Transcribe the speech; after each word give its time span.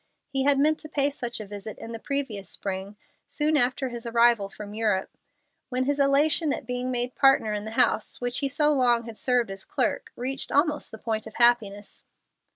He 0.29 0.45
had 0.45 0.57
meant 0.57 0.79
to 0.79 0.89
pay 0.89 1.11
such 1.11 1.39
a 1.39 1.45
visit 1.45 1.77
in 1.77 1.91
the 1.91 1.99
previous 1.99 2.49
spring, 2.49 2.97
soon 3.27 3.55
after 3.55 3.89
his 3.89 4.07
arrival 4.07 4.49
from 4.49 4.73
Europe, 4.73 5.15
when 5.69 5.83
his 5.83 5.99
elation 5.99 6.51
at 6.53 6.65
being 6.65 6.89
made 6.89 7.13
partner 7.13 7.53
in 7.53 7.65
the 7.65 7.69
house 7.77 8.19
which 8.19 8.39
he 8.39 8.49
so 8.49 8.73
long 8.73 9.03
had 9.03 9.15
served 9.19 9.51
as 9.51 9.63
clerk 9.63 10.11
reached 10.15 10.51
almost 10.51 10.89
the 10.89 10.97
point 10.97 11.27
of 11.27 11.35
happiness. 11.35 12.03